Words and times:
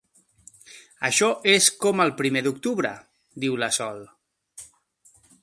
Això 1.09 1.29
és 1.51 1.67
com 1.83 2.01
el 2.07 2.13
Primer 2.23 2.43
d'Octubre! 2.47 2.95
—diu 3.45 3.61
la 3.67 3.71
Sol. 3.79 4.03